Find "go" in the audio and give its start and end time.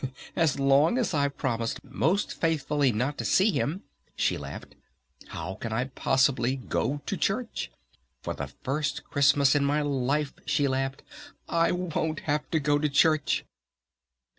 6.55-7.03, 12.59-12.79